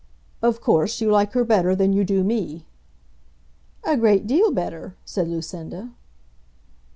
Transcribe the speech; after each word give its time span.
"Of 0.41 0.61
course, 0.61 0.99
you 0.99 1.11
like 1.11 1.33
her 1.33 1.43
better 1.45 1.75
than 1.75 1.93
you 1.93 2.03
do 2.03 2.23
me." 2.23 2.65
"A 3.83 3.95
great 3.95 4.25
deal 4.25 4.49
better," 4.51 4.95
said 5.05 5.27
Lucinda. 5.27 5.91